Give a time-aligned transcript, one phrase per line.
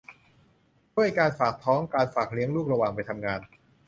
[0.93, 3.41] ช่วยการฝากท้อง การฝากเลี้ยงลูกระหว่างไปทำงาน